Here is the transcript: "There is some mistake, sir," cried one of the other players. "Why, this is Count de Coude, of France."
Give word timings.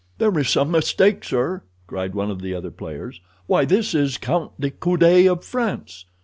"There 0.17 0.35
is 0.39 0.49
some 0.49 0.71
mistake, 0.71 1.23
sir," 1.23 1.61
cried 1.85 2.15
one 2.15 2.31
of 2.31 2.41
the 2.41 2.55
other 2.55 2.71
players. 2.71 3.21
"Why, 3.45 3.65
this 3.65 3.93
is 3.93 4.17
Count 4.17 4.59
de 4.59 4.71
Coude, 4.71 5.27
of 5.27 5.45
France." 5.45 6.05